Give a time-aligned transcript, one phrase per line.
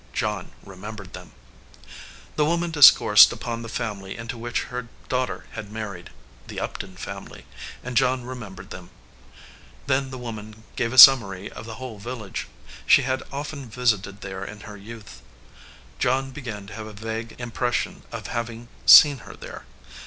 [0.13, 1.31] John remembered them.
[2.35, 6.09] The woman discoursed upon the family into which her daughter had married,
[6.47, 7.45] the Upton family,
[7.83, 8.89] 293 EDGEWATER PEOPLE and John remembered them.
[9.85, 12.47] Then the woman gave a summary of the whole village.
[12.87, 15.21] She had often visited there in her youth.
[15.99, 19.65] John began to have a vague impression of having seen her there.